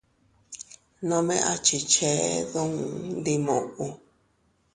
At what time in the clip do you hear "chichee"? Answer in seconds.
1.65-2.23